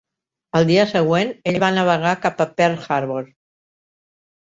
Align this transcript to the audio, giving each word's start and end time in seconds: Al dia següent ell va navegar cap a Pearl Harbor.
Al 0.59 0.63
dia 0.69 0.85
següent 0.93 1.33
ell 1.51 1.59
va 1.63 1.69
navegar 1.75 2.13
cap 2.23 2.41
a 2.45 2.47
Pearl 2.63 2.81
Harbor. 2.97 3.29